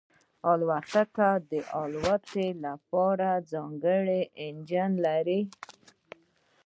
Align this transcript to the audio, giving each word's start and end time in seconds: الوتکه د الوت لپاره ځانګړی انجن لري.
الوتکه 0.51 1.29
د 1.51 1.53
الوت 1.81 2.27
لپاره 2.65 3.29
ځانګړی 3.51 4.21
انجن 4.45 4.91
لري. 5.05 5.41